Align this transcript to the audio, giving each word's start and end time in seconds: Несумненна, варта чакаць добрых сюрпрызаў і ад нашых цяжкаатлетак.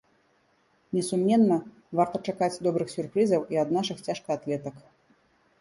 Несумненна, 0.97 1.57
варта 2.01 2.17
чакаць 2.31 2.61
добрых 2.69 2.87
сюрпрызаў 2.97 3.41
і 3.57 3.63
ад 3.65 3.69
нашых 3.77 3.97
цяжкаатлетак. 4.07 4.75